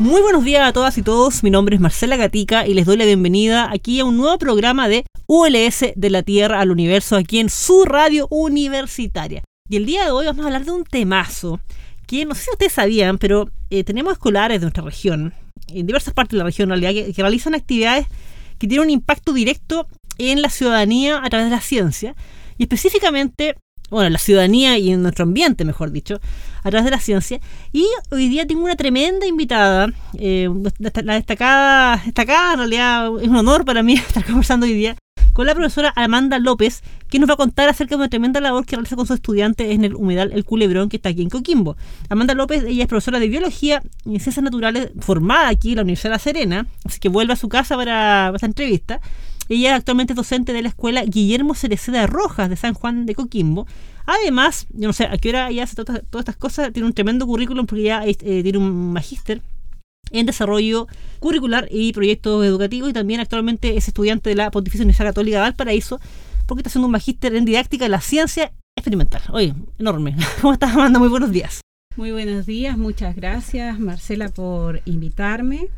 [0.00, 2.96] Muy buenos días a todas y todos, mi nombre es Marcela Gatica y les doy
[2.96, 7.38] la bienvenida aquí a un nuevo programa de ULS de la Tierra al Universo aquí
[7.38, 9.44] en su radio universitaria.
[9.68, 11.60] Y el día de hoy vamos a hablar de un temazo
[12.08, 15.32] que no sé si ustedes sabían, pero eh, tenemos escolares de nuestra región,
[15.68, 18.08] en diversas partes de la región en realidad, que, que realizan actividades
[18.58, 19.86] que tienen un impacto directo
[20.18, 22.16] en la ciudadanía a través de la ciencia
[22.58, 23.54] y específicamente
[23.94, 26.20] bueno, la ciudadanía y en nuestro ambiente, mejor dicho,
[26.62, 27.40] a través de la ciencia.
[27.72, 33.36] Y hoy día tengo una tremenda invitada, eh, la destacada, destacada, en realidad es un
[33.36, 34.96] honor para mí estar conversando hoy día
[35.34, 38.64] con la profesora Amanda López, que nos va a contar acerca de una tremenda labor
[38.64, 41.76] que realiza con sus estudiantes en el humedal El Culebrón, que está aquí en Coquimbo.
[42.08, 46.10] Amanda López, ella es profesora de Biología y Ciencias Naturales, formada aquí en la Universidad
[46.10, 49.00] de La Serena, así que vuelve a su casa para, para esta entrevista.
[49.48, 53.66] Ella actualmente docente de la escuela Guillermo Cereceda Rojas de San Juan de Coquimbo.
[54.06, 56.94] Además, yo no sé a qué hora ella hace todas, todas estas cosas, tiene un
[56.94, 59.42] tremendo currículum porque ella eh, tiene un magíster
[60.10, 60.86] en desarrollo
[61.18, 65.42] curricular y proyectos educativos y también actualmente es estudiante de la Pontificia Universidad Católica de
[65.42, 66.00] Valparaíso
[66.46, 69.22] porque está haciendo un magíster en didáctica de la ciencia experimental.
[69.32, 70.16] Oye, enorme.
[70.40, 70.98] ¿Cómo estás, Amanda?
[70.98, 71.60] Muy buenos días.
[71.96, 75.68] Muy buenos días, muchas gracias Marcela por invitarme.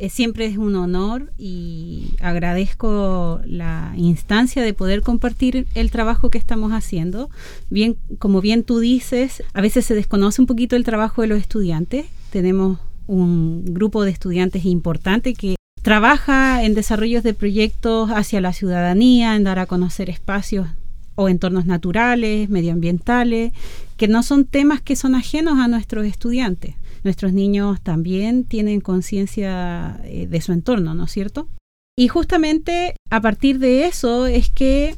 [0.00, 6.38] Eh, siempre es un honor y agradezco la instancia de poder compartir el trabajo que
[6.38, 7.28] estamos haciendo.
[7.68, 11.38] Bien, como bien tú dices, a veces se desconoce un poquito el trabajo de los
[11.38, 12.06] estudiantes.
[12.30, 12.78] Tenemos
[13.08, 19.44] un grupo de estudiantes importante que trabaja en desarrollos de proyectos hacia la ciudadanía, en
[19.44, 20.66] dar a conocer espacios
[21.14, 23.52] o entornos naturales, medioambientales,
[23.98, 26.74] que no son temas que son ajenos a nuestros estudiantes
[27.04, 31.48] nuestros niños también tienen conciencia eh, de su entorno, ¿no es cierto?
[31.96, 34.96] Y justamente a partir de eso es que,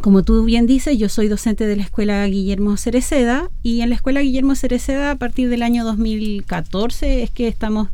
[0.00, 3.94] como tú bien dices, yo soy docente de la Escuela Guillermo Cereceda y en la
[3.94, 7.88] Escuela Guillermo Cereceda a partir del año 2014 es que estamos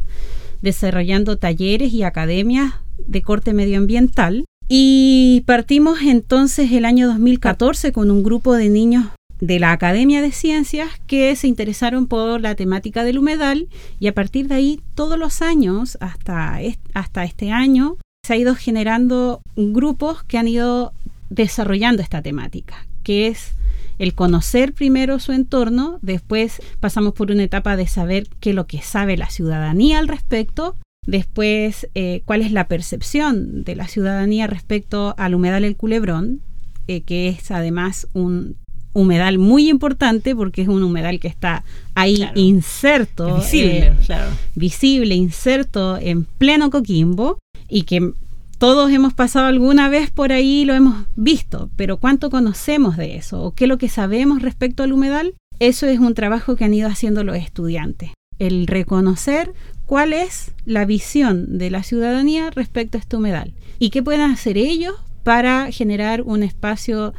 [0.62, 4.44] desarrollando talleres y academias de corte medioambiental.
[4.69, 9.06] Y partimos entonces el año 2014 con un grupo de niños
[9.41, 13.69] de la Academia de Ciencias que se interesaron por la temática del humedal
[14.01, 16.59] y a partir de ahí todos los años hasta,
[16.95, 20.93] hasta este año se ha ido generando grupos que han ido
[21.31, 23.53] desarrollando esta temática, que es
[23.99, 28.67] el conocer primero su entorno, después pasamos por una etapa de saber qué es lo
[28.67, 30.77] que sabe la ciudadanía al respecto,
[31.07, 36.41] después eh, cuál es la percepción de la ciudadanía respecto al humedal El Culebrón,
[36.89, 38.57] eh, que es además un
[38.97, 41.65] humedal muy importante porque es un humedal que está
[41.95, 44.31] ahí inserto, visible, eh, claro.
[44.55, 48.12] visible, inserto en pleno Coquimbo y que
[48.56, 53.17] todos hemos pasado alguna vez por ahí y lo hemos visto, pero ¿cuánto conocemos de
[53.17, 53.43] eso?
[53.43, 55.35] ¿O qué es lo que sabemos respecto al humedal?
[55.61, 59.53] Eso es un trabajo que han ido haciendo los estudiantes, el reconocer
[59.85, 64.56] cuál es la visión de la ciudadanía respecto a este humedal y qué pueden hacer
[64.56, 67.12] ellos para generar un espacio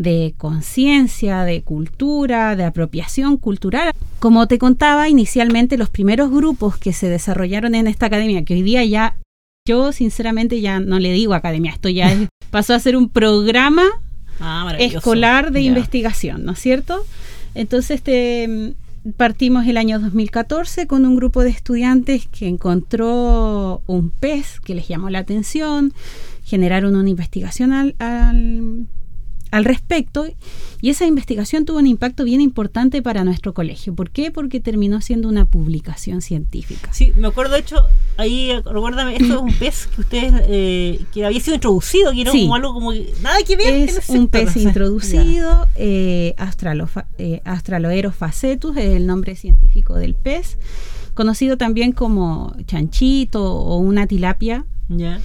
[0.00, 3.92] de conciencia, de cultura, de apropiación cultural.
[4.18, 8.62] Como te contaba, inicialmente los primeros grupos que se desarrollaron en esta academia, que hoy
[8.62, 9.16] día ya,
[9.68, 12.16] yo sinceramente ya no le digo academia, esto ya
[12.50, 13.84] pasó a ser un programa
[14.40, 17.04] ah, escolar de investigación, ¿no es cierto?
[17.54, 18.72] Entonces, este,
[19.18, 24.88] partimos el año 2014 con un grupo de estudiantes que encontró un pez que les
[24.88, 25.92] llamó la atención,
[26.42, 28.86] generaron una investigación al, al,
[29.64, 30.26] respecto
[30.80, 33.94] y esa investigación tuvo un impacto bien importante para nuestro colegio.
[33.94, 34.30] ¿Por qué?
[34.30, 36.92] Porque terminó siendo una publicación científica.
[36.92, 37.76] Sí, me acuerdo, de hecho,
[38.16, 42.30] ahí, recuérdame, esto es un pez que ustedes, eh, que había sido introducido, que era
[42.30, 42.92] como algo como,
[43.22, 43.88] nada que ver.
[43.88, 46.34] Es un pez introducido, eh,
[47.18, 50.58] eh, Astraloeros facetus, es el nombre científico del pez,
[51.14, 54.64] conocido también como chanchito o una tilapia.
[54.88, 55.20] Ya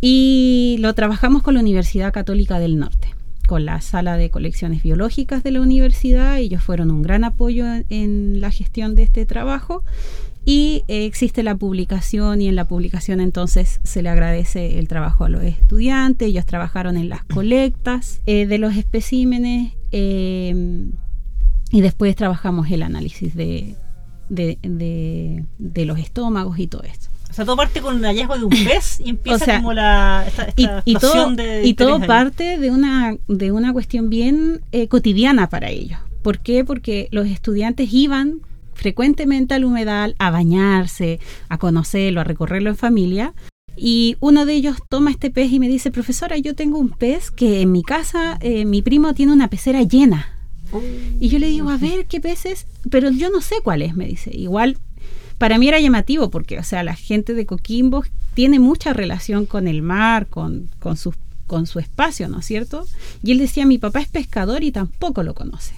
[0.00, 3.14] y lo trabajamos con la Universidad Católica del Norte.
[3.50, 6.38] Con la sala de colecciones biológicas de la universidad.
[6.38, 9.82] Ellos fueron un gran apoyo en, la gestión de este trabajo.
[10.44, 15.24] Y eh, existe la publicación y en la publicación entonces se le agradece el trabajo
[15.24, 16.28] a los estudiantes.
[16.28, 20.84] Ellos trabajaron en las colectas eh, de los especímenes eh,
[21.72, 23.74] y después trabajamos el análisis de,
[24.28, 27.09] de, los estómagos y todo esto.
[27.30, 30.26] O sea, todo parte con el hallazgo de un pez y empieza como la
[30.84, 35.98] y, todo, y todo parte de una, de una cuestión bien eh, cotidiana para ellos.
[36.22, 36.64] ¿Por qué?
[36.64, 38.40] Porque los estudiantes iban
[38.74, 43.34] frecuentemente al humedal a bañarse, a conocerlo, a recorrerlo en familia.
[43.76, 47.30] Y uno de ellos toma este pez y me dice, profesora, yo tengo un pez
[47.30, 50.36] que en mi casa eh, mi primo tiene una pecera llena.
[51.18, 52.66] Y yo le digo, a ver, ¿qué pez es?
[52.90, 54.30] Pero yo no sé cuál es, me dice.
[54.32, 54.76] Igual
[55.40, 58.04] para mí era llamativo porque, o sea, la gente de Coquimbo
[58.34, 61.14] tiene mucha relación con el mar, con, con, su,
[61.46, 62.86] con su espacio, ¿no es cierto?
[63.22, 65.76] Y él decía, mi papá es pescador y tampoco lo conoce.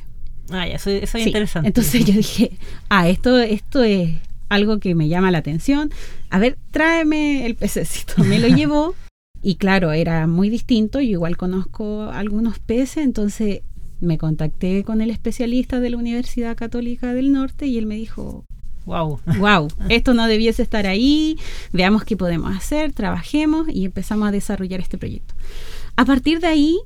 [0.50, 1.68] Ah, eso, eso es interesante.
[1.68, 4.16] Entonces yo dije, ah, esto, esto es
[4.48, 5.92] algo que me llama la atención.
[6.28, 8.24] A ver, tráeme el pececito.
[8.24, 8.96] Me lo llevó
[9.44, 10.98] y claro, era muy distinto.
[10.98, 13.60] Yo igual conozco algunos peces, entonces
[14.00, 18.44] me contacté con el especialista de la Universidad Católica del Norte y él me dijo,
[18.86, 19.20] Wow.
[19.38, 21.38] Wow, esto no debiese estar ahí,
[21.72, 25.34] veamos qué podemos hacer, trabajemos y empezamos a desarrollar este proyecto.
[25.96, 26.78] A partir de ahí,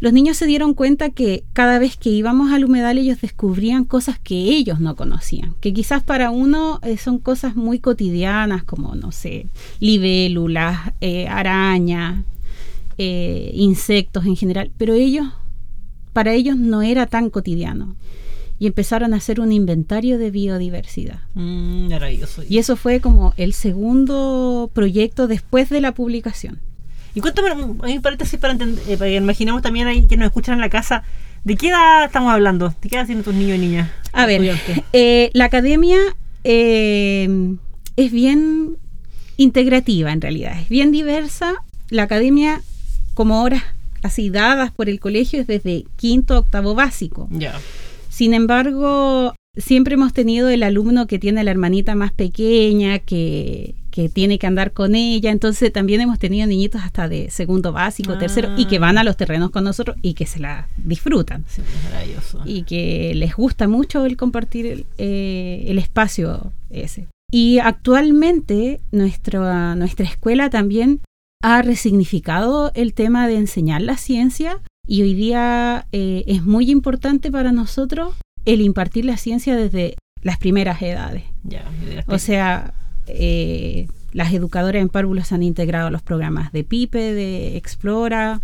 [0.00, 4.18] los niños se dieron cuenta que cada vez que íbamos al humedal ellos descubrían cosas
[4.18, 9.10] que ellos no conocían, que quizás para uno eh, son cosas muy cotidianas como, no
[9.10, 9.46] sé,
[9.80, 12.24] libélulas, eh, arañas,
[12.96, 15.26] eh, insectos en general, pero ellos,
[16.12, 17.96] para ellos no era tan cotidiano
[18.58, 21.20] y empezaron a hacer un inventario de biodiversidad.
[21.34, 21.88] Mm,
[22.48, 26.60] y eso fue como el segundo proyecto después de la publicación.
[27.14, 30.60] Y cuéntame, un paréntesis para, eh, para que imaginemos también ahí que nos escuchan en
[30.60, 31.04] la casa,
[31.44, 32.74] ¿de qué edad estamos hablando?
[32.82, 33.90] ¿De qué edad tienen tus niños y niñas?
[34.12, 34.56] A ver,
[34.92, 35.98] eh, la academia
[36.44, 37.56] eh,
[37.96, 38.76] es bien
[39.36, 41.54] integrativa en realidad, es bien diversa.
[41.90, 42.62] La academia,
[43.14, 43.62] como horas
[44.02, 47.28] así dadas por el colegio, es desde quinto a octavo básico.
[47.30, 47.58] Ya.
[48.18, 53.76] Sin embargo, siempre hemos tenido el alumno que tiene la hermanita más pequeña, que,
[54.12, 55.30] tiene que andar con ella.
[55.30, 59.16] Entonces también hemos tenido niñitos hasta de segundo básico, tercero, y que van a los
[59.16, 61.44] terrenos con nosotros y que se la disfrutan.
[62.44, 67.06] Y que les gusta mucho el compartir el, eh, el espacio ese.
[67.30, 71.02] Y actualmente nuestra, nuestra escuela también
[71.40, 77.30] ha resignificado el tema de enseñar la ciencia y hoy día eh, es muy importante
[77.30, 81.24] para nosotros el impartir la ciencia desde las primeras edades.
[82.06, 82.72] o sea,
[83.06, 88.40] eh, las educadoras en párvulos han integrado los programas de PIPE, de Explora.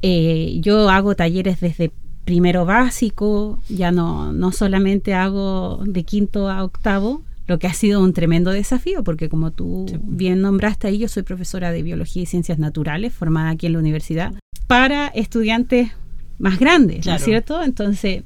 [0.00, 1.90] Eh, yo hago talleres desde
[2.24, 8.00] primero básico, ya no, no solamente hago de quinto a octavo, lo que ha sido
[8.00, 12.26] un tremendo desafío, porque como tú bien nombraste ahí, yo soy profesora de Biología y
[12.26, 14.34] Ciencias Naturales, formada aquí en la universidad,
[14.68, 15.90] para estudiantes
[16.38, 17.64] más grandes, ¿no es cierto?
[17.64, 18.22] Entonces,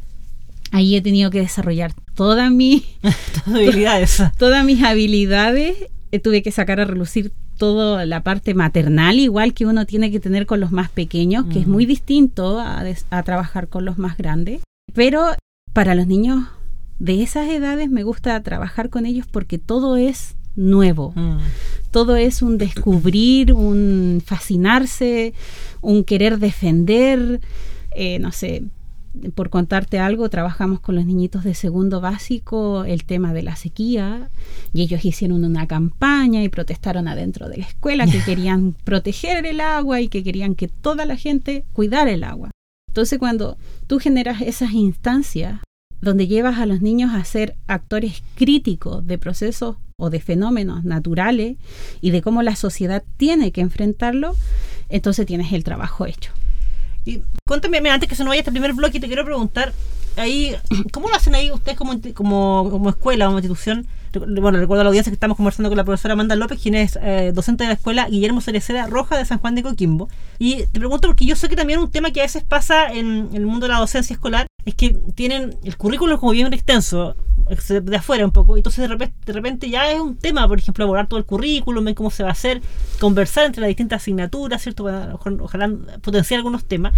[0.73, 2.85] ahí he tenido que desarrollar toda mi,
[3.47, 4.23] habilidades.
[4.39, 5.77] todas mis habilidades.
[6.11, 10.21] Eh, tuve que sacar a relucir toda la parte maternal, igual que uno tiene que
[10.21, 12.85] tener con los más pequeños, que es muy distinto a,
[13.23, 14.63] trabajar con los más grandes.
[14.93, 15.27] Pero
[15.73, 16.49] para los niños
[16.99, 21.13] de esas edades me gusta trabajar con ellos porque todo es nuevo.
[21.15, 21.39] Mm.
[21.91, 25.35] Todo es un descubrir, un fascinarse,
[25.81, 27.41] un querer defender,
[27.95, 28.65] eh, no sé,
[29.35, 34.31] por contarte algo, trabajamos con los niñitos de segundo básico el tema de la sequía
[34.73, 39.61] y ellos hicieron una campaña y protestaron adentro de la escuela que querían proteger el
[39.61, 42.51] agua y que querían que toda la gente cuidara el agua.
[42.89, 45.61] Entonces cuando tú generas esas instancias
[46.03, 51.57] donde llevas a los niños a ser actores críticos de procesos o de fenómenos naturales
[52.01, 54.37] y de cómo la sociedad tiene que enfrentarlo,
[54.89, 56.33] entonces tienes el trabajo hecho.
[57.05, 59.73] Y cuéntame, antes que se nos vaya este primer bloque, te quiero preguntar,
[60.17, 60.55] ahí,
[60.93, 63.87] ¿cómo lo hacen ahí ustedes como, como, como escuela, como institución?
[64.13, 66.99] Bueno, recuerdo a la audiencia que estamos conversando con la profesora Amanda López, quien es
[67.01, 70.09] eh, docente de la escuela Guillermo Cereceda Roja de San Juan de Coquimbo.
[70.39, 73.31] Y te pregunto porque yo sé que también un tema que a veces pasa en
[73.33, 77.17] el mundo de la docencia escolar es que tienen el currículum como bien extenso,
[77.69, 80.85] de afuera un poco, entonces de repente, de repente ya es un tema, por ejemplo,
[80.85, 82.63] abordar todo el currículum, ver cómo se va a hacer,
[83.01, 84.85] conversar entre las distintas asignaturas, ¿cierto?
[85.41, 86.93] Ojalá, potenciar algunos temas.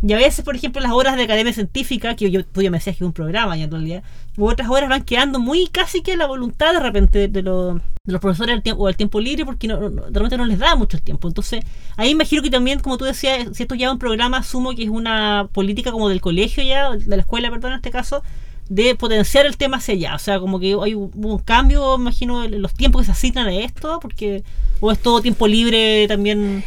[0.00, 2.78] Y a veces, por ejemplo, las horas de academia científica, que yo, tú ya me
[2.78, 4.02] decías que es un programa ya en realidad,
[4.36, 7.80] u otras horas van quedando muy casi que a la voluntad de repente de, los
[8.20, 11.26] profesores tiempo, o el tiempo libre, porque no, de repente no les da mucho tiempo.
[11.26, 11.64] Entonces,
[11.96, 14.84] ahí imagino que también, como tú decías, si esto ya es un programa, asumo que
[14.84, 18.22] es una política como del colegio ya, de la escuela, perdón, en este caso,
[18.68, 20.14] de potenciar el tema hacia allá.
[20.14, 23.48] O sea, como que hay un, un cambio, imagino, en los tiempos que se asignan
[23.48, 24.44] a esto, porque
[24.80, 26.62] o es todo tiempo libre también.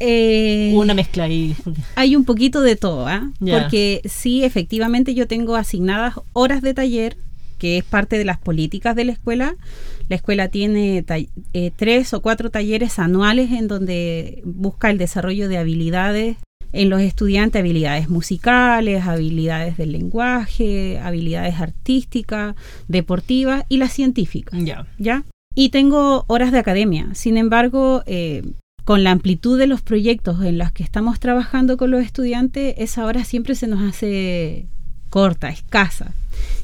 [0.00, 1.54] Eh, una mezcla ahí.
[1.94, 3.30] Hay un poquito de todo, ¿ah?
[3.40, 7.16] porque sí, efectivamente yo tengo asignadas horas de taller,
[7.58, 9.56] que es parte de las políticas de la escuela.
[10.08, 11.04] La escuela tiene
[11.52, 16.36] eh, tres o cuatro talleres anuales en donde busca el desarrollo de habilidades
[16.72, 22.54] en los estudiantes, habilidades musicales, habilidades del lenguaje, habilidades artísticas,
[22.86, 24.62] deportivas y las científicas.
[24.62, 24.86] Ya.
[24.98, 25.24] ¿Ya?
[25.54, 27.08] Y tengo horas de academia.
[27.14, 28.42] Sin embargo, eh,
[28.86, 33.04] con la amplitud de los proyectos en los que estamos trabajando con los estudiantes, esa
[33.04, 34.68] hora siempre se nos hace
[35.10, 36.14] corta, escasa.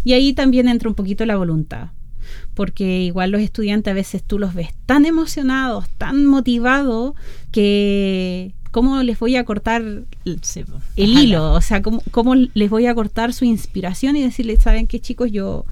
[0.05, 1.89] Y ahí también entra un poquito la voluntad,
[2.55, 7.15] porque igual los estudiantes a veces tú los ves tan emocionados, tan motivados,
[7.51, 9.83] que ¿cómo les voy a cortar
[10.25, 10.41] el,
[10.97, 11.53] hilo?
[11.53, 15.31] O sea, ¿cómo, ¿cómo, les voy a cortar su inspiración y decirles, ¿saben qué chicos?
[15.31, 15.65] Yo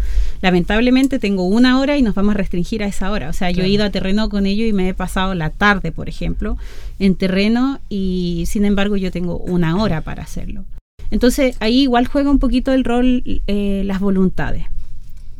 [0.42, 3.30] lamentablemente tengo una hora y nos vamos a restringir a esa hora.
[3.30, 5.90] O sea, yo he ido a terreno con ellos y me he pasado la tarde,
[5.90, 6.57] por ejemplo,
[7.00, 10.64] en terreno y sin embargo yo tengo una hora para hacerlo.
[11.11, 14.66] Entonces ahí igual juega un poquito el rol eh, las voluntades.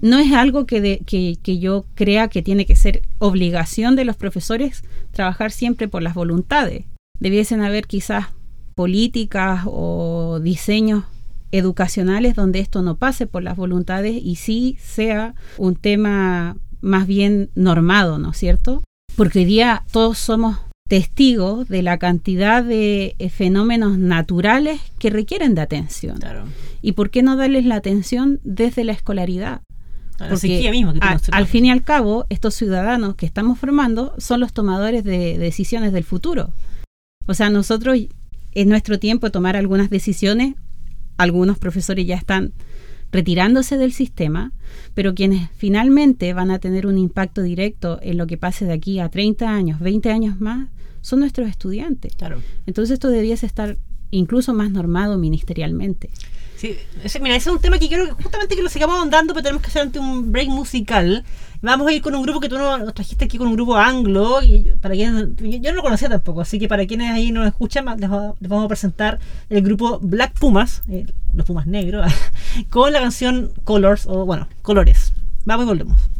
[0.01, 4.17] No es algo que, que, que yo crea que tiene que ser obligación de los
[4.17, 6.85] profesores trabajar siempre por las voluntades
[7.21, 8.27] debiesen haber quizás
[8.75, 11.05] políticas o diseños
[11.53, 17.51] educacionales donde esto no pase por las voluntades y sí sea un tema más bien
[17.55, 18.83] normado, ¿no es cierto?
[19.17, 20.59] Porque hoy día todos somos
[20.89, 26.19] testigos de la cantidad de eh, fenómenos naturales que requieren de atención.
[26.83, 29.61] ¿Y por qué no darles la atención desde la escolaridad?
[30.29, 30.93] Porque mismo
[31.33, 35.93] al fin y al cabo, estos ciudadanos que estamos formando son los tomadores de decisiones
[35.93, 36.51] del futuro.
[37.27, 37.99] O sea, nosotros
[38.53, 40.55] es nuestro tiempo de tomar algunas decisiones.
[41.17, 42.53] Algunos profesores ya están
[43.13, 44.53] retirándose del sistema,
[44.95, 49.01] pero quienes finalmente van a tener un impacto directo en lo que pase de aquí
[49.01, 50.69] a 30 años, 20 años más,
[51.01, 52.15] son nuestros estudiantes.
[52.17, 52.41] Claro.
[52.67, 53.77] Entonces esto debiese estar
[54.11, 56.11] incluso más normado ministerialmente.
[56.61, 59.43] Sí, ese, mira, ese es un tema que quiero justamente que lo sigamos andando, pero
[59.43, 61.25] tenemos que hacer ante un break musical.
[61.63, 64.43] Vamos a ir con un grupo que tú nos trajiste aquí con un grupo anglo.
[64.43, 67.87] Y para quienes, yo no lo conocía tampoco, así que para quienes ahí nos escuchan,
[67.99, 72.13] les, vamos a presentar el grupo Black Pumas, eh, los Pumas negros,
[72.69, 75.15] con la canción Colors, o bueno, Colores.
[75.47, 76.20] Vamos y volvemos.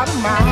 [0.00, 0.49] out of my.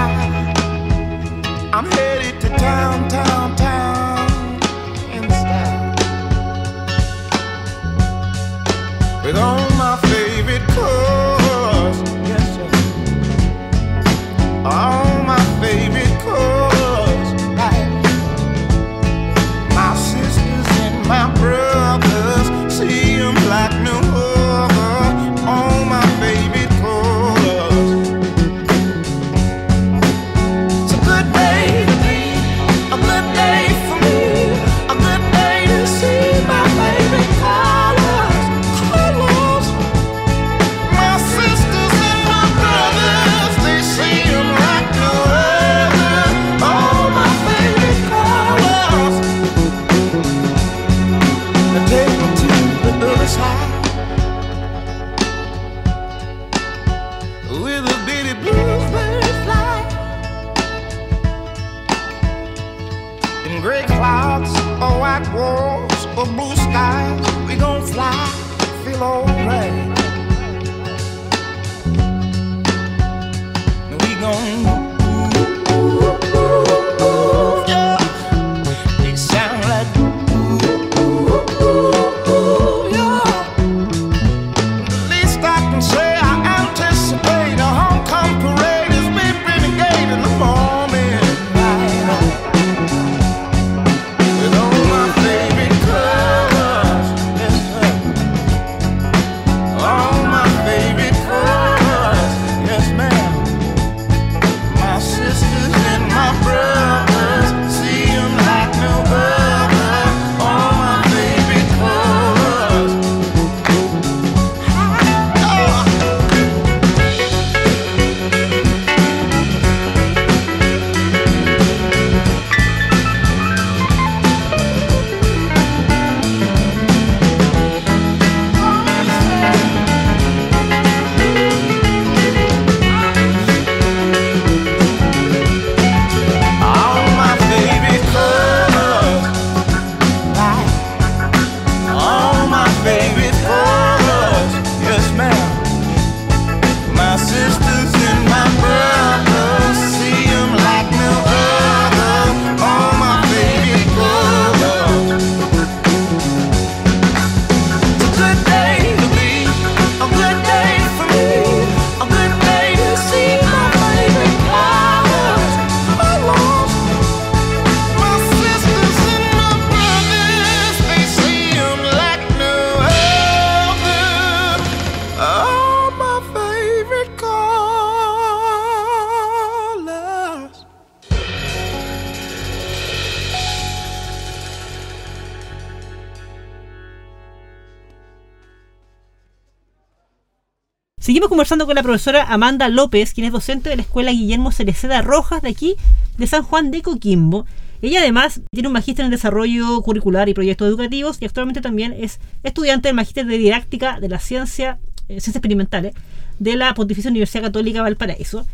[191.39, 195.41] Conversando con la profesora Amanda López, quien es docente de la Escuela Guillermo Cereceda Rojas
[195.41, 195.77] de aquí,
[196.17, 197.47] de San Juan de Coquimbo.
[197.81, 202.19] Ella además tiene un magíster en desarrollo curricular y proyectos educativos y actualmente también es
[202.43, 205.95] estudiante del magíster de didáctica de la ciencia, eh, ciencias experimentales
[206.41, 208.45] de la Pontificia Universidad Católica Valparaíso.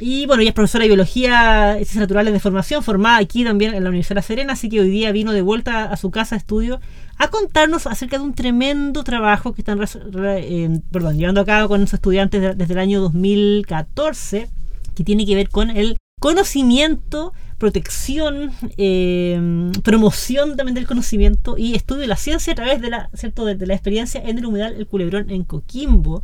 [0.00, 3.74] Y bueno, ella es profesora de biología y ciencias naturales de formación, formada aquí también
[3.74, 6.10] en la Universidad de La Serena, así que hoy día vino de vuelta a su
[6.10, 6.80] casa de estudio
[7.16, 11.80] a contarnos acerca de un tremendo trabajo que están eh, perdón, llevando a cabo con
[11.80, 14.48] sus estudiantes desde el año 2014,
[14.94, 22.02] que tiene que ver con el conocimiento, protección, eh, promoción también del conocimiento y estudio
[22.02, 23.44] de la ciencia a través de la, ¿cierto?
[23.44, 26.22] de la experiencia en el humedal El Culebrón en Coquimbo.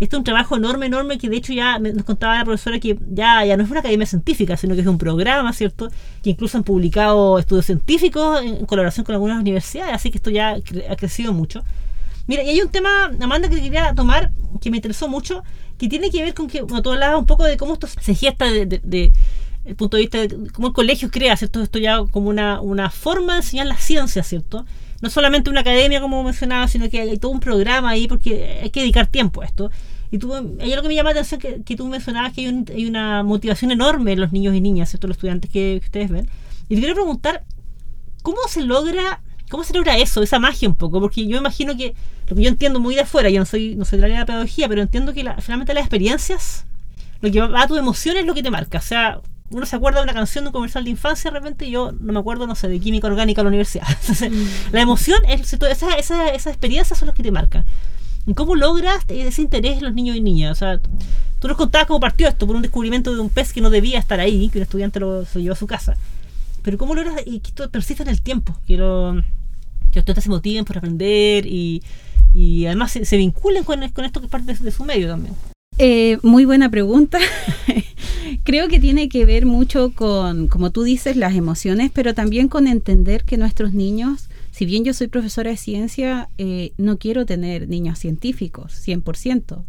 [0.00, 2.96] Este es un trabajo enorme, enorme, que de hecho ya nos contaba la profesora que
[3.10, 5.90] ya, ya no es una academia científica, sino que es un programa, ¿cierto?
[6.22, 10.56] Que incluso han publicado estudios científicos en colaboración con algunas universidades, así que esto ya
[10.88, 11.64] ha crecido mucho.
[12.28, 14.30] Mira, y hay un tema, Amanda, que quería tomar,
[14.60, 15.42] que me interesó mucho,
[15.78, 18.14] que tiene que ver con que, bueno, tú hablabas un poco de cómo esto se
[18.14, 19.12] gesta de,
[19.64, 21.62] el punto de vista de cómo el colegio crea, ¿cierto?
[21.62, 24.64] Esto ya como una, una forma de enseñar la ciencia, ¿cierto?
[25.00, 28.70] No solamente una academia como mencionaba, sino que hay todo un programa ahí porque hay
[28.70, 29.70] que dedicar tiempo a esto.
[30.10, 32.40] Y tú, hay algo que me llama la atención que, que tú mencionabas que
[32.72, 35.06] hay, una motivación enorme en los niños y niñas, ¿cierto?
[35.06, 36.28] Los estudiantes que, ustedes ven.
[36.68, 37.44] Y te quiero preguntar,
[38.22, 41.00] ¿cómo se logra ¿Cómo se logra eso, esa magia un poco?
[41.00, 41.94] Porque yo imagino que,
[42.28, 44.16] lo que yo entiendo muy de afuera, yo no soy, no soy de la área
[44.16, 46.66] de la pedagogía, pero entiendo que finalmente las experiencias,
[47.22, 48.76] lo que va a tu emoción es lo que te marca.
[48.76, 51.70] O sea, uno se acuerda de una canción de un comercial de infancia, de repente
[51.70, 53.86] yo no me acuerdo, no sé, de química orgánica en la universidad.
[54.18, 54.72] Mm.
[54.72, 57.64] la emoción, es, esa, esa, esas experiencias son las que te marcan.
[58.34, 60.52] ¿Cómo logras ese interés en los niños y niñas?
[60.52, 60.80] O sea,
[61.38, 63.98] tú nos contabas cómo partió esto por un descubrimiento de un pez que no debía
[63.98, 65.96] estar ahí, que un estudiante lo, se llevó a su casa.
[66.62, 68.54] Pero ¿cómo logras y que esto persista en el tiempo?
[68.66, 71.82] Que, lo, que los estudiantes se motiven por aprender y,
[72.34, 75.34] y además se, vinculen con, con, esto que es parte de, su medio también.
[75.78, 77.18] Eh, muy buena pregunta.
[78.48, 82.66] Creo que tiene que ver mucho con, como tú dices, las emociones, pero también con
[82.66, 87.68] entender que nuestros niños, si bien yo soy profesora de ciencia, eh, no quiero tener
[87.68, 89.64] niños científicos, 100%.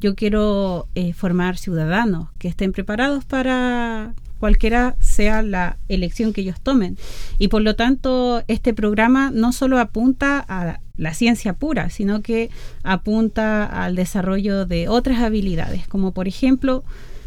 [0.00, 6.60] Yo quiero eh, formar ciudadanos que estén preparados para cualquiera sea la elección que ellos
[6.60, 6.98] tomen.
[7.38, 12.50] Y por lo tanto, este programa no solo apunta a la ciencia pura, sino que
[12.82, 16.82] apunta al desarrollo de otras habilidades, como por ejemplo,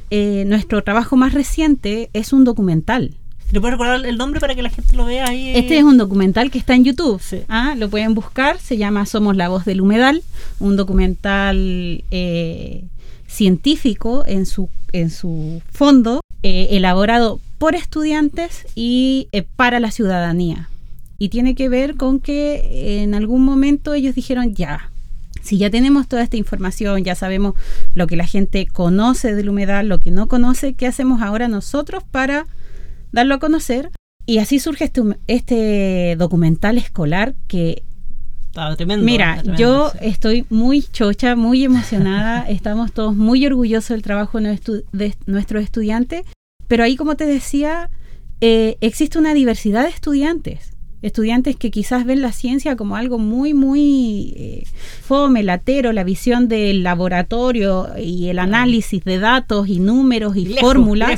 [0.09, 3.15] eh, nuestro trabajo más reciente es un documental.
[3.51, 5.51] ¿Le puedes recordar el nombre para que la gente lo vea ahí?
[5.55, 7.21] Este es un documental que está en YouTube.
[7.47, 8.59] Ah, lo pueden buscar.
[8.59, 10.21] Se llama Somos la voz del humedal.
[10.59, 12.83] Un documental eh,
[13.27, 20.69] científico en su, en su fondo, eh, elaborado por estudiantes y para la ciudadanía.
[21.17, 24.91] Y tiene que ver con que en algún momento ellos dijeron, ya,
[25.41, 27.55] si ya tenemos toda esta información, ya sabemos
[27.93, 32.03] lo que la gente conoce del humedal, lo que no conoce, ¿qué hacemos ahora nosotros
[32.03, 32.45] para
[33.11, 33.91] darlo a conocer?
[34.25, 37.83] Y así surge este, este documental escolar que...
[38.77, 45.15] tremendo, Mira, yo estoy muy chocha, muy emocionada, estamos todos muy orgullosos del trabajo de,
[45.25, 46.23] nuestros estudiantes,
[46.67, 47.89] pero ahí como te decía,
[48.41, 53.53] eh, existe una diversidad de estudiantes estudiantes que quizás ven la ciencia como algo muy,
[53.53, 54.63] muy eh,
[55.01, 61.11] fome, latero, la visión del laboratorio y el análisis de datos y números y fórmulas.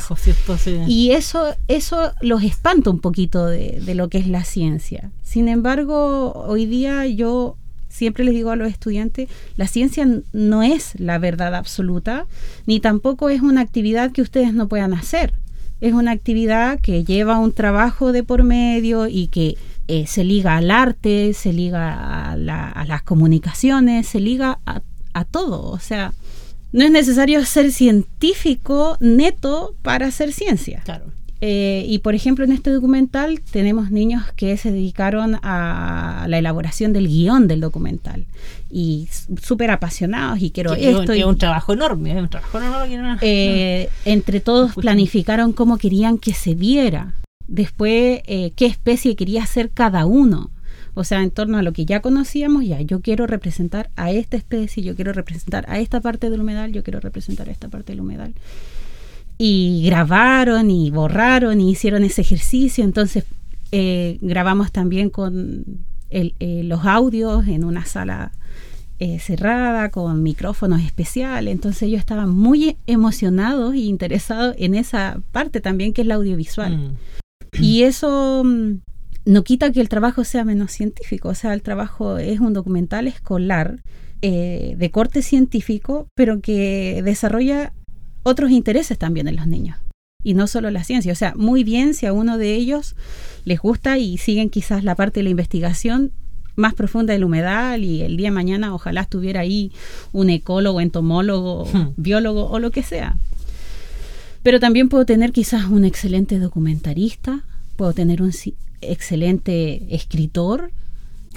[0.88, 5.10] Y eso, eso los espanta un poquito de, de lo que es la ciencia.
[5.22, 7.56] Sin embargo, hoy día yo
[7.92, 12.26] siempre les digo a los estudiantes, la ciencia no es la verdad absoluta,
[12.66, 15.34] ni tampoco es una actividad que ustedes no puedan hacer.
[15.80, 19.56] Es una actividad que lleva un trabajo de por medio y que
[19.88, 25.70] eh, se liga al arte, se liga a, las comunicaciones, se liga a, todo.
[25.70, 26.12] O sea,
[26.72, 30.82] no es necesario ser científico neto para hacer ciencia.
[30.84, 31.06] Claro.
[31.44, 36.92] Eh, y por ejemplo, en este documental tenemos niños que se dedicaron a la elaboración
[36.92, 38.26] del guion del documental
[38.70, 39.08] y
[39.42, 41.12] súper apasionados y quiero esto.
[41.12, 43.18] Es un, trabajo enorme, es un trabajo enorme.
[43.22, 47.12] Eh, entre todos planificaron cómo querían que se viera
[47.52, 50.50] Después, eh, qué especie quería ser cada uno.
[50.94, 54.38] O sea, en torno a lo que ya conocíamos, ya, yo quiero representar a esta
[54.38, 57.92] especie, yo quiero representar a esta parte del humedal, yo quiero representar a esta parte
[57.92, 58.32] del humedal.
[59.36, 62.84] Y grabaron y borraron y hicieron ese ejercicio.
[62.84, 63.24] Entonces,
[63.70, 65.66] eh, grabamos también con
[66.08, 68.32] eh, los audios en una sala
[69.18, 71.52] cerrada, con micrófonos especiales.
[71.52, 76.78] Entonces, ellos estaban muy emocionados e interesados en esa parte también, que es la audiovisual.
[76.78, 76.96] Mm.
[77.60, 78.80] Y eso mm,
[79.26, 83.06] no quita que el trabajo sea menos científico, o sea, el trabajo es un documental
[83.06, 83.80] escolar
[84.22, 87.72] eh, de corte científico, pero que desarrolla
[88.22, 89.78] otros intereses también en los niños.
[90.24, 91.12] Y no solo la ciencia.
[91.12, 92.94] O sea, muy bien si a uno de ellos
[93.44, 96.12] les gusta y siguen quizás la parte de la investigación
[96.54, 99.72] más profunda del humedal y el día de mañana ojalá estuviera ahí
[100.12, 101.94] un ecólogo, entomólogo, Hmm.
[101.96, 103.16] biólogo o lo que sea.
[104.42, 107.40] Pero también puedo tener quizás un excelente documentarista,
[107.76, 108.32] puedo tener un
[108.80, 110.70] excelente escritor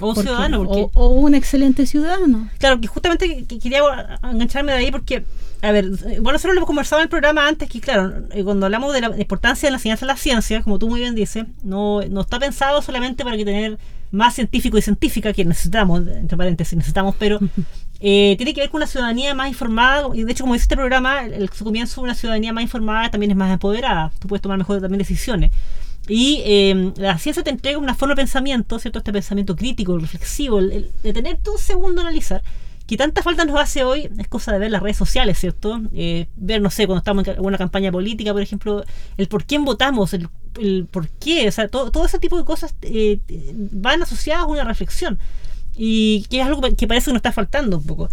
[0.00, 2.48] O un porque- ciudadano, porque o, o un excelente ciudadano.
[2.58, 3.80] Claro, que justamente que- que quería
[4.22, 5.24] engancharme de ahí porque,
[5.62, 8.66] a ver, bueno, nosotros lo hemos conversado en el programa antes que, claro, eh, cuando
[8.66, 11.44] hablamos de la importancia de la enseñanza de la ciencia, como tú muy bien dices,
[11.62, 13.78] no, no está pensado solamente para que tener
[14.10, 17.38] más científicos y científicas que necesitamos, entre paréntesis, necesitamos, pero
[18.00, 20.76] eh, tiene que ver con una ciudadanía más informada, y de hecho, como dice este
[20.76, 24.42] programa, el, el comienzo de una ciudadanía más informada también es más empoderada, tú puedes
[24.42, 25.50] tomar mejor también decisiones.
[26.08, 29.00] Y eh, la ciencia te entrega una forma de pensamiento, ¿cierto?
[29.00, 32.42] Este pensamiento crítico, reflexivo, el, el detenerte un segundo a analizar,
[32.86, 35.80] que tanta falta nos hace hoy, es cosa de ver las redes sociales, ¿cierto?
[35.92, 38.84] Eh, ver, no sé, cuando estamos en ca- una campaña política, por ejemplo,
[39.16, 40.28] el por quién votamos, el,
[40.60, 43.18] el por qué, o sea, todo, todo ese tipo de cosas eh,
[43.72, 45.18] van asociadas a una reflexión.
[45.76, 48.08] Y que es algo que parece que nos está faltando un poco.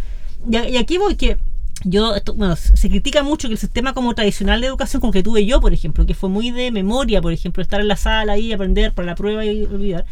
[0.49, 1.38] Y, y aquí voy que
[1.86, 5.23] yo, esto- bueno, se critica mucho que el sistema como tradicional de educación como que
[5.23, 8.34] tuve yo, por ejemplo, que fue muy de memoria, por ejemplo, estar en la sala
[8.34, 10.06] ahí, aprender para la prueba y olvidar,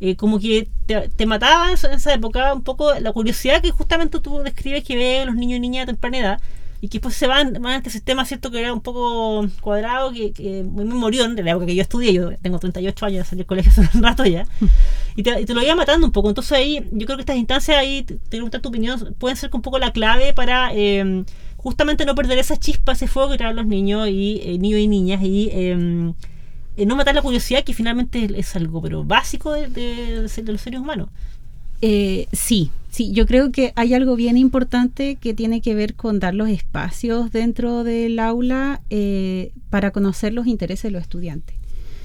[0.00, 3.60] eh, como que te, te mataba en esa, en esa época un poco la curiosidad
[3.62, 6.40] que justamente tú describes que ve los niños y niñas de temprana edad
[6.80, 8.52] y que después se van, van a este sistema, ¿cierto?
[8.52, 12.12] Que era un poco cuadrado, que, que muy memorión, de la época que yo estudié,
[12.12, 14.46] yo tengo 38 años, salí del colegio hace un rato ya,
[15.18, 16.28] y te, y te lo iba matando un poco.
[16.28, 19.50] Entonces ahí, yo creo que estas instancias ahí, te te preguntar tu opinión, pueden ser
[19.52, 21.24] un poco la clave para eh,
[21.56, 24.86] justamente no perder esa chispa, ese fuego que traen los niños y eh, niños y
[24.88, 26.12] niñas y eh,
[26.76, 30.78] eh, no matar la curiosidad que finalmente es algo pero básico de, de- los seres
[30.80, 31.08] humanos.
[31.82, 36.18] Eh, sí, sí, yo creo que hay algo bien importante que tiene que ver con
[36.20, 38.80] dar los espacios dentro del aula
[39.70, 41.56] para conocer los intereses de los estudiantes.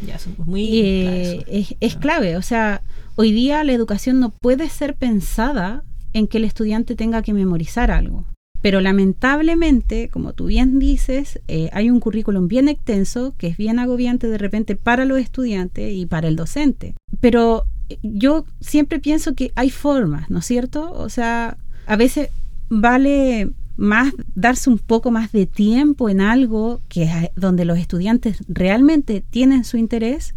[0.06, 1.04] Ya, muy Eh,
[1.44, 2.00] clave es, es Ah.
[2.00, 2.82] clave, o sea,
[3.16, 7.92] hoy día la educación no puede ser pensada en que el estudiante tenga que memorizar
[7.92, 8.26] algo.
[8.62, 13.78] Pero lamentablemente, como tú bien dices, eh, hay un currículum bien extenso que es bien
[13.78, 16.96] agobiante de repente para los estudiantes y para el docente.
[17.20, 20.94] Pero eh, yo siempre pienso que hay formas, ¿no es cierto?
[20.94, 22.30] O sea, a veces
[22.70, 28.44] vale más darse un poco más de tiempo en algo que es donde los estudiantes
[28.48, 30.36] realmente tienen su interés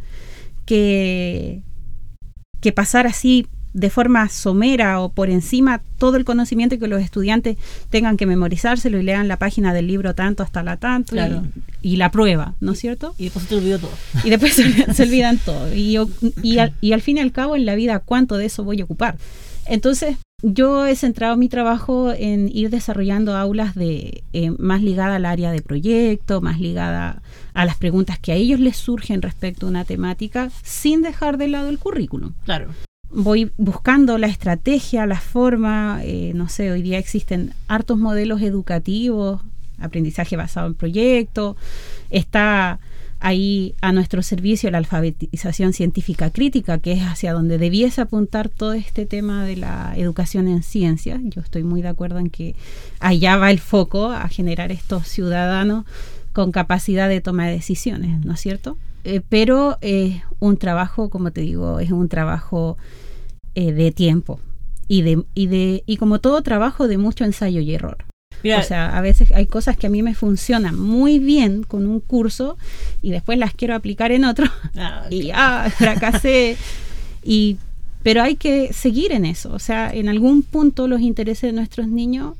[0.64, 1.62] que,
[2.60, 7.58] que pasar así de forma somera o por encima todo el conocimiento que los estudiantes
[7.90, 11.42] tengan que memorizárselo y lean la página del libro tanto hasta la tanto y- Claro.
[11.82, 13.14] y, la prueba, ¿no es cierto?
[13.18, 13.90] Y después se te olvidó todo.
[14.24, 15.74] Y después se, olvidan- se olvidan todo.
[15.74, 16.08] Y, yo-
[16.42, 18.80] y, al, y al fin y al cabo en la vida, ¿cuánto de eso voy
[18.80, 19.16] a ocupar?
[19.66, 25.24] Entonces, yo he centrado mi trabajo en ir desarrollando aulas de eh, más ligada al
[25.24, 27.22] área de proyecto, más ligada
[27.54, 31.48] a las preguntas que a ellos les surgen respecto a una temática, sin dejar de
[31.48, 32.68] lado el currículum Claro.
[33.10, 39.40] voy buscando la estrategia, la forma, eh, no sé, hoy día existen hartos modelos educativos,
[39.78, 41.56] aprendizaje basado en proyectos,
[42.10, 42.78] está
[43.26, 48.72] ahí a nuestro servicio la alfabetización científica crítica, que es hacia donde debiese apuntar todo
[48.72, 51.18] este tema de la educación en ciencias.
[51.24, 52.54] Yo estoy muy de acuerdo en que
[53.00, 55.86] allá va el foco a generar estos ciudadanos
[56.32, 58.78] con capacidad de toma de decisiones, ¿no es cierto?
[59.02, 62.76] Eh, pero es un trabajo, como te digo, es un trabajo
[63.56, 64.38] eh, de tiempo
[64.86, 68.04] y de, y de y como todo trabajo de mucho ensayo y error.
[68.42, 71.86] Mira, O sea, a veces hay cosas que a mí me funcionan muy bien con
[71.86, 72.56] un curso
[73.02, 74.46] y después las quiero aplicar en otro
[74.76, 76.56] ah, y ah, fracasé.
[77.22, 77.56] Y,
[78.02, 79.52] pero hay que seguir en eso.
[79.52, 82.36] O sea, en algún punto los intereses de nuestros niños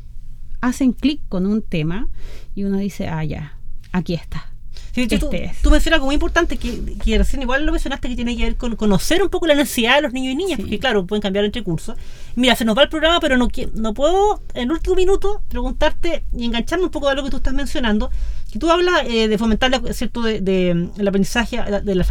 [0.61, 2.09] hacen clic con un tema
[2.55, 3.57] y uno dice, ah, ya,
[3.93, 4.51] aquí está.
[4.97, 5.61] Sí, Este tú, es.
[5.61, 8.57] tú mencionas algo muy importante que, que recién igual lo mencionaste que tiene que ver
[8.57, 10.63] con conocer un poco la necesidad de los niños y niñas, Sí.
[10.63, 11.97] porque claro, pueden cambiar entre cursos.
[12.35, 16.25] Mira, se nos va el programa, pero no, no puedo en el último minuto preguntarte
[16.35, 18.11] y engancharme un poco de lo que tú estás mencionando,
[18.51, 22.05] que tú hablas eh, de fomentar la- cierto de, de, el aprendizaje de la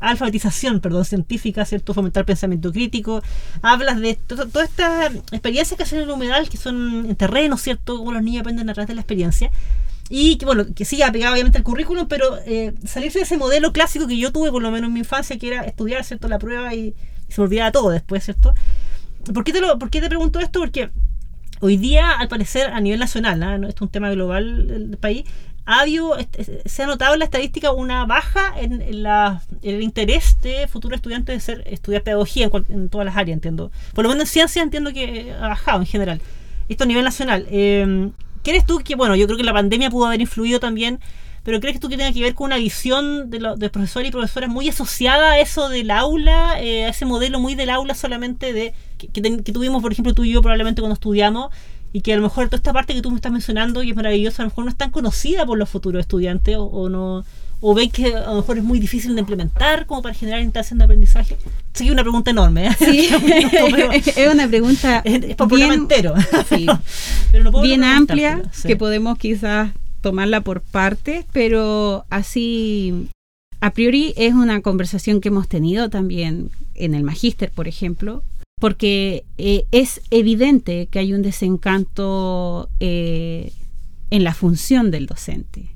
[0.00, 3.20] alfabetización, perdón, científica, cierto fomentar pensamiento crítico,
[3.62, 7.56] hablas de to- todas estas experiencias que hacen en el humedal, que son en terreno,
[7.56, 9.50] cierto, como los niños aprenden a través de la experiencia
[10.10, 13.72] y que bueno, que siga apegado obviamente al currículum, pero eh, salirse de ese modelo
[13.72, 16.28] clásico que yo tuve por lo menos en mi infancia, que era estudiar, ¿cierto?
[16.28, 16.94] La prueba y,
[17.28, 18.54] se me olvidaba todo después, ¿cierto?
[19.34, 20.60] ¿Por qué te, lo, ¿Por qué te pregunto esto?
[20.60, 20.90] Porque
[21.60, 23.58] hoy día, al parecer, a nivel nacional, ¿ah?
[23.58, 23.68] ¿no?
[23.68, 25.24] esto es un tema global del país,
[25.66, 26.16] ha habido,
[26.64, 30.96] se ha notado en la estadística una baja en, en la- el interés de futuros
[30.96, 33.70] estudiantes de estudiar pedagogía en, cual- en todas las áreas, entiendo.
[33.92, 36.22] Por lo menos en ciencia entiendo que ha bajado en general.
[36.70, 37.46] esto a nivel nacional.
[37.50, 38.10] Eh,
[38.42, 41.00] ¿Crees tú que, bueno, yo creo que la pandemia pudo haber influido también,
[41.44, 44.50] pero ¿crees tú que tenga que ver con una visión de, los profesores y profesoras
[44.50, 48.74] muy asociada a eso del aula, eh, a ese modelo muy del aula solamente de
[48.98, 51.50] que, que ten- que tuvimos, por ejemplo, tú y yo probablemente cuando estudiamos?
[51.92, 53.96] Y que a lo mejor toda esta parte que tú me estás mencionando y es
[53.96, 57.24] maravillosa, a lo mejor no es tan conocida por los futuros estudiantes o, o no
[57.60, 60.78] o ven que a lo mejor es muy difícil de implementar como para generar instancias
[60.78, 61.36] de aprendizaje.
[61.74, 62.68] Sí, que una pregunta enorme.
[62.68, 62.76] ¿eh?
[62.78, 63.08] Sí,
[64.16, 66.14] es una pregunta es, es para bien, entero.
[66.48, 66.66] sí,
[67.32, 68.68] Pero no puedo bien amplia sí.
[68.68, 73.08] que podemos quizás tomarla por partes, pero así
[73.60, 78.22] a priori es una conversación que hemos tenido también en el magíster, por ejemplo,
[78.60, 83.52] porque eh, es evidente que hay un desencanto eh,
[84.10, 85.68] en la función del docente.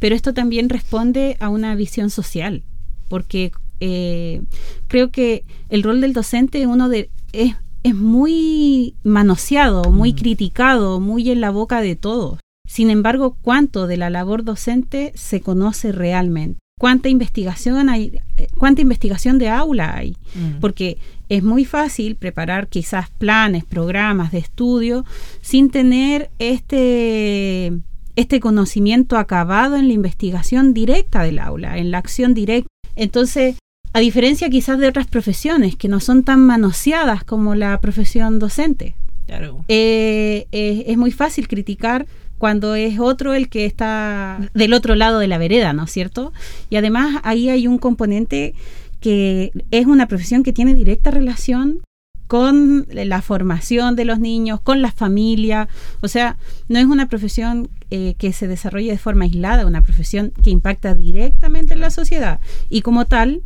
[0.00, 2.64] Pero esto también responde a una visión social,
[3.08, 4.42] porque eh,
[4.88, 10.16] creo que el rol del docente uno de, es, es muy manoseado, muy Mm.
[10.16, 12.40] criticado, muy en la boca de todos.
[12.68, 16.58] Sin embargo, ¿cuánto de la labor docente se conoce realmente?
[16.78, 18.20] ¿Cuánta investigación hay?
[18.58, 20.16] ¿Cuánta investigación de aula hay?
[20.34, 20.60] Mm.
[20.60, 20.96] Porque
[21.28, 25.04] es muy fácil preparar quizás planes, programas de estudio
[25.42, 27.72] sin tener este,
[28.16, 32.68] este conocimiento acabado en la investigación directa del aula, en la acción directa.
[32.96, 33.56] Entonces,
[33.92, 38.94] a diferencia quizás de otras profesiones que no son tan manoseadas como la profesión docente,
[39.26, 39.64] Claro.
[39.68, 42.06] eh, eh, es muy fácil criticar
[42.38, 46.32] cuando es otro el que está del otro lado de la vereda, ¿no es cierto?
[46.70, 48.54] Y además ahí hay un componente
[49.00, 51.80] que es una profesión que tiene directa relación
[52.30, 55.66] con la formación de los niños, con la familia,
[56.00, 56.36] o sea,
[56.68, 60.94] no es una profesión eh, que se desarrolle de forma aislada, una profesión que impacta
[60.94, 62.38] directamente en la sociedad
[62.68, 63.42] y como tal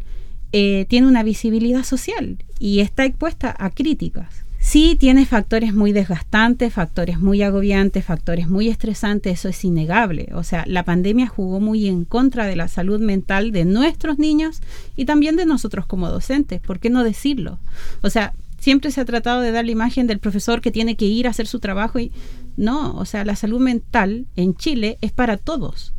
[0.52, 4.44] eh, tiene una visibilidad social y está expuesta a críticas.
[4.58, 10.28] Sí tiene factores muy desgastantes, factores muy agobiantes, factores muy estresantes, eso es innegable.
[10.34, 14.60] O sea, la pandemia jugó muy en contra de la salud mental de nuestros niños
[14.94, 16.60] y también de nosotros como docentes.
[16.60, 17.58] ¿Por qué no decirlo?
[18.02, 18.34] O sea,
[18.64, 21.30] siempre se ha tratado de dar la imagen del profesor que tiene que ir a
[21.30, 22.12] hacer su trabajo y
[22.56, 25.92] no, o sea, la salud mental en Chile es para todos,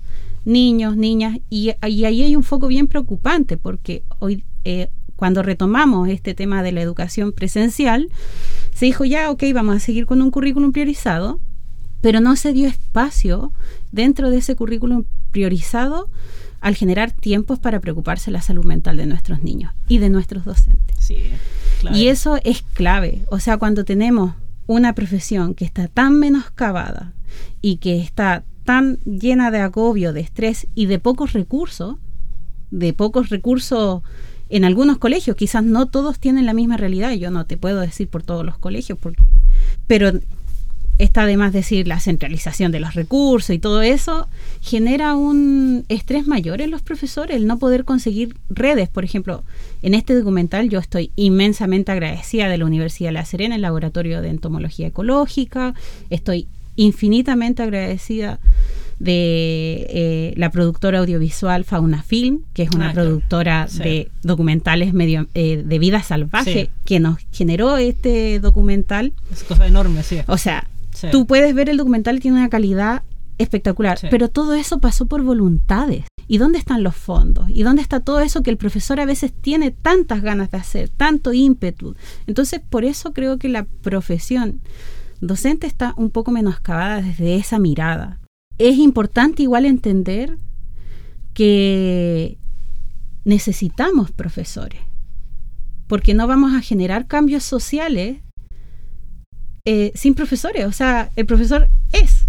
[0.46, 4.44] niños, niñas, y, ahí hay un foco bien preocupante porque hoy...
[4.64, 8.10] Eh, cuando retomamos este tema de la educación presencial,
[8.74, 11.40] se dijo ya, ok, vamos a seguir con un currículum priorizado,
[12.02, 13.54] pero no se dio espacio
[13.94, 16.10] dentro de ese currículum priorizado
[16.66, 20.46] al generar tiempos para preocuparse de la salud mental de nuestros niños y de nuestros
[20.46, 20.98] docentes.
[20.98, 21.20] Sí.
[21.94, 23.22] Y eso es clave.
[23.30, 24.34] O sea, cuando tenemos
[24.66, 27.14] una profesión que está tan menoscabada
[27.62, 31.98] y que está tan llena de agobio, de estrés y de pocos recursos,
[32.72, 34.02] de pocos recursos
[34.50, 38.08] en algunos colegios, quizás no todos tienen la misma realidad, yo no te puedo decir
[38.08, 39.24] por todos los colegios, porque,
[39.86, 40.14] pero
[40.98, 44.28] está además decir la centralización de los recursos y todo eso
[44.62, 48.88] genera un estrés mayor en los profesores, el no poder conseguir redes.
[48.90, 49.44] Por ejemplo,
[49.82, 54.22] en este documental yo estoy inmensamente agradecida de la Universidad de La Serena, el Laboratorio
[54.22, 55.74] de Entomología Ecológica,
[56.10, 58.40] estoy infinitamente agradecida
[59.00, 63.10] de eh, la productora audiovisual Fauna Film, que es una Ah, claro.
[63.10, 63.80] productora Sí.
[63.80, 66.70] de documentales medio, eh, de vida salvaje, Sí.
[66.86, 69.12] que nos generó este documental.
[69.32, 70.20] Es cosa enorme, sí.
[70.28, 71.08] O sea, Sí.
[71.12, 73.04] tú puedes ver el documental y tiene una calidad
[73.38, 74.08] espectacular, Sí.
[74.10, 76.06] pero todo eso pasó por voluntades.
[76.28, 77.50] ¿Y dónde están los fondos?
[77.54, 80.90] ¿Y dónde está todo eso que el profesor a veces tiene tantas ganas de hacer,
[80.90, 81.96] tanto ímpetu?
[82.26, 84.62] Entonces, por eso creo que la profesión
[85.22, 88.20] docente está un poco menoscabada desde esa mirada.
[88.58, 90.38] Es importante igual entender
[91.34, 92.38] que
[93.26, 94.80] necesitamos profesores,
[95.88, 98.20] porque no vamos a generar cambios sociales
[99.66, 100.66] eh, sin profesores.
[100.66, 102.26] O sea, el profesor es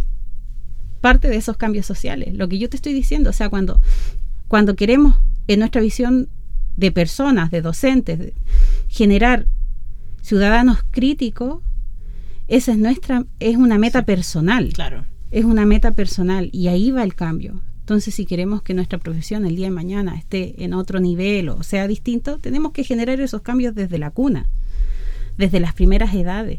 [1.00, 2.34] parte de esos cambios sociales.
[2.34, 3.80] Lo que yo te estoy diciendo, o sea, cuando,
[4.48, 6.28] cuando queremos, en nuestra visión
[6.76, 8.34] de personas, de docentes, de
[8.88, 9.46] generar
[10.22, 11.62] ciudadanos críticos,
[12.48, 15.04] esa es nuestra, es una meta personal Claro.
[15.30, 17.60] es una meta personal y ahí va el cambio.
[17.80, 21.62] Entonces, si queremos que nuestra profesión el día de mañana esté en otro nivel o
[21.62, 24.48] sea distinto, tenemos que generar esos cambios desde la cuna,
[25.38, 26.58] desde las primeras edades.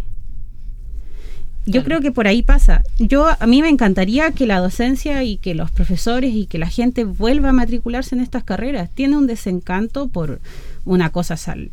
[1.68, 1.86] Yo Claro.
[1.86, 2.82] creo que por ahí pasa.
[2.98, 6.68] Yo a mí me encantaría que la docencia y que los profesores y que la
[6.70, 8.90] gente vuelva a matricularse en estas carreras.
[8.90, 10.40] Tiene un desencanto por
[10.86, 11.70] una cosa sal-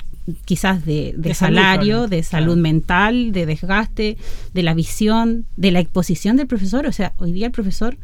[0.46, 2.61] quizás de, de salario, de salud Claro.
[2.62, 4.16] mental, de desgaste,
[4.52, 6.87] de la visión, de la exposición del profesor.
[6.87, 7.96] O sea, hoy día el profesor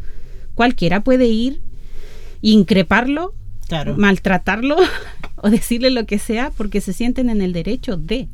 [0.55, 1.61] cualquiera puede ir,
[2.43, 3.35] increparlo,
[3.69, 3.97] Claro.
[3.97, 4.77] maltratarlo
[5.37, 8.29] o decirle lo que sea porque se sienten en el derecho de.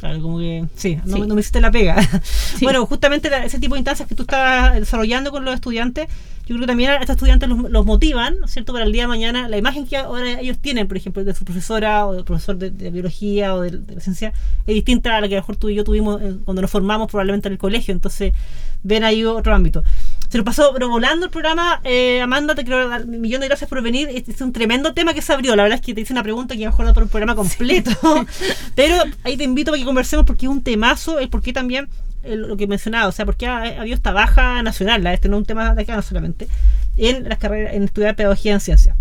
[0.00, 1.96] Claro, como que sí, no, no me hiciste la pega.
[2.62, 6.08] Bueno, justamente ese tipo de instancias que tú estás desarrollando con los estudiantes,
[6.46, 8.72] yo creo que también a estos estudiantes los, motivan, ¿cierto?
[8.72, 11.44] Para el día de mañana, la imagen que ahora ellos tienen, por ejemplo, de su
[11.44, 14.32] profesora o del profesor de, biología o de, la ciencia,
[14.66, 17.08] es distinta a la que a lo mejor tú y yo tuvimos cuando nos formamos
[17.08, 17.92] probablemente en el colegio.
[17.92, 18.32] Entonces,
[18.82, 19.84] ven ahí otro ámbito.
[20.30, 21.80] Se nos pasó pero volando el programa.
[21.84, 24.08] Eh, Amanda, te quiero dar un millón de gracias por venir.
[24.14, 25.56] Este es un tremendo tema que se abrió.
[25.56, 27.10] La verdad es que te hice una pregunta que a lo mejor no todo el
[27.10, 27.90] programa completo.
[28.76, 31.88] pero ahí te invito para que conversemos porque es un temazo, el por qué también
[32.22, 35.46] lo que mencionaba, o sea, porque ha, habido esta baja nacional, este no es un
[35.46, 36.48] tema de acá no solamente,
[36.96, 38.96] en las carreras, en estudiar pedagogía en ciencia.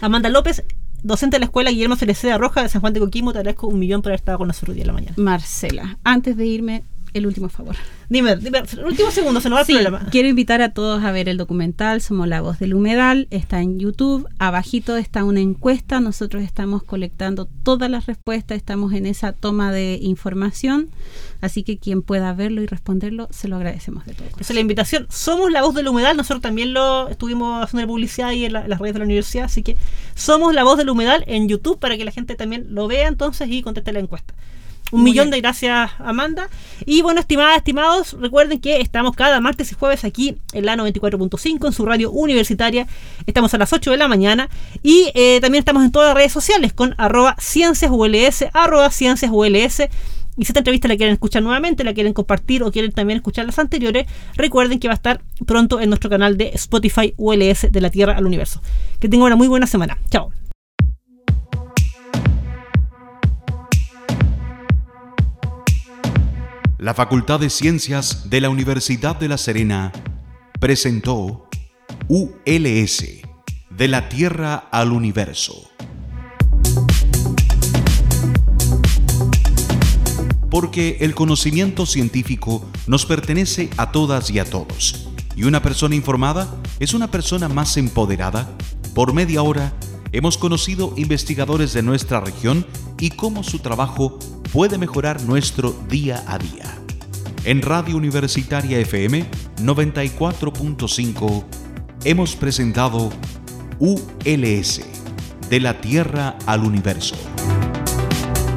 [0.00, 0.62] Amanda López,
[1.02, 3.78] docente de la escuela Guillermo Feliceda Roja de San Juan de Coquimbo, te agradezco un
[3.78, 5.14] millón por haber estado con nosotros hoy día la mañana.
[5.16, 7.76] Marcela, antes de irme, el último favor.
[8.08, 10.06] Dime, dime el último segundo, se nos va sí, problema.
[10.10, 13.78] Quiero invitar a todos a ver el documental Somos la voz del humedal, está en
[13.78, 19.72] YouTube, abajito está una encuesta, nosotros estamos colectando todas las respuestas, estamos en esa toma
[19.72, 20.88] de información,
[21.40, 24.28] así que quien pueda verlo y responderlo, se lo agradecemos de todo.
[24.38, 25.06] Esa es la invitación.
[25.10, 28.94] Somos la voz del humedal, nosotros también lo estuvimos haciendo publicidad ahí en, las redes
[28.94, 29.76] de la universidad, así que
[30.14, 33.48] somos la voz del humedal en YouTube para que la gente también lo vea entonces
[33.50, 34.34] y conteste la encuesta.
[34.92, 36.48] Un millón de gracias, Amanda.
[36.84, 41.66] Y bueno, estimadas, estimados, recuerden que estamos cada martes y jueves aquí en la 94.5
[41.66, 42.86] en su radio universitaria.
[43.26, 44.48] Estamos a las 8 de la mañana.
[44.82, 49.80] Y eh, también estamos en todas las redes sociales con arroba cienciasuls, arroba cienciasuls.
[50.36, 53.44] Y si esta entrevista la quieren escuchar nuevamente, la quieren compartir o quieren también escuchar
[53.46, 57.80] las anteriores, recuerden que va a estar pronto en nuestro canal de Spotify ULS de
[57.80, 58.62] la Tierra al Universo.
[59.00, 59.98] Que tengan una muy buena semana.
[60.10, 60.32] Chao.
[66.80, 69.92] La Facultad de Ciencias de la Universidad de La Serena
[70.58, 71.46] presentó
[72.08, 73.04] ULS,
[73.68, 75.70] de la Tierra al Universo.
[80.50, 86.48] Porque el conocimiento científico nos pertenece a todas y a todos, y una persona informada
[86.78, 88.56] es una persona más empoderada.
[88.94, 89.74] Por media hora
[90.12, 92.66] hemos conocido investigadores de nuestra región
[92.98, 94.18] y cómo su trabajo
[94.52, 96.76] puede mejorar nuestro día a día.
[97.44, 99.24] En Radio Universitaria FM
[99.62, 101.44] 94.5
[102.04, 103.10] hemos presentado
[103.78, 104.82] ULS,
[105.48, 107.16] de la Tierra al Universo.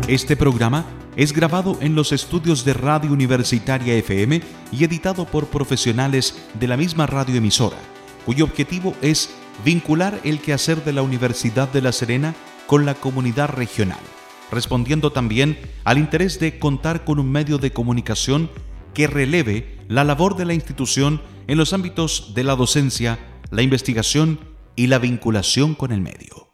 [0.08, 0.86] Este programa
[1.16, 4.42] es grabado en los estudios de Radio Universitaria FM
[4.72, 7.78] y editado por profesionales de la misma radioemisora,
[8.26, 9.30] cuyo objetivo es
[9.64, 12.36] vincular el quehacer de la Universidad de La Serena
[12.68, 14.00] con la comunidad regional
[14.54, 18.50] respondiendo también al interés de contar con un medio de comunicación
[18.94, 24.40] que releve la labor de la institución en los ámbitos de la docencia, la investigación
[24.76, 26.54] y la vinculación con el medio.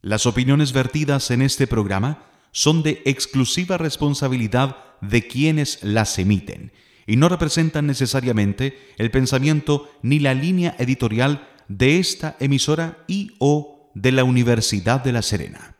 [0.00, 6.72] Las opiniones vertidas en este programa son de exclusiva responsabilidad de quienes las emiten
[7.06, 13.90] y no representan necesariamente el pensamiento ni la línea editorial de esta emisora y o
[13.94, 15.77] de la Universidad de La Serena.